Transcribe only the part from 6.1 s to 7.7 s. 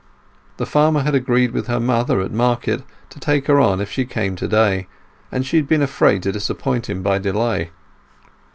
to disappoint him by delay.